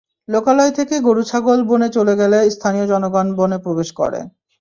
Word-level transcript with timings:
লোকালয় 0.29 0.73
থেকে 0.77 0.95
গরু 1.07 1.23
ছাগল 1.23 1.59
বনে 1.69 1.89
চলে 1.97 2.13
গেলে 2.21 2.37
স্থানীয় 2.55 2.85
জনগণ 2.91 3.27
বনে 3.39 3.57
প্রবেশ 3.65 3.89
করে। 3.99 4.19